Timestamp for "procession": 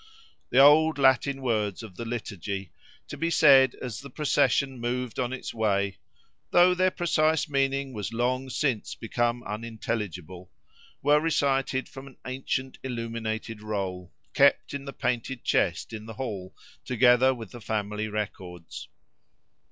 4.09-4.79